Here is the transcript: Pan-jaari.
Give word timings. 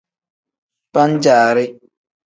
Pan-jaari. 0.93 1.65